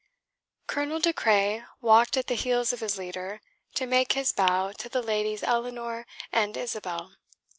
[0.65, 3.39] Colonel De Craye walked at the heels of his leader
[3.75, 7.13] to make his bow to the ladies Eleanor and Isabel.